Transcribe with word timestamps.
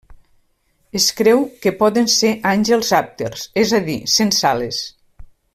Es 0.99 1.09
creu 1.19 1.43
que 1.65 1.73
poden 1.83 2.09
ser 2.15 2.33
àngels 2.53 2.91
àpters, 3.03 3.47
és 3.67 3.77
a 3.81 3.85
dir, 3.91 4.01
sense 4.19 4.53
ales. 4.57 4.85